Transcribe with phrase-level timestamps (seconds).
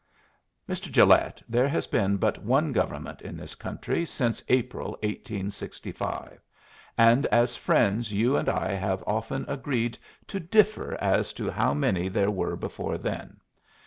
[0.67, 0.91] "Mr.
[0.91, 6.39] Gilet, there has been but one government in this country since April, 1865,
[6.97, 12.09] and as friends you and I have often agreed to differ as to how many
[12.09, 13.41] there were before then.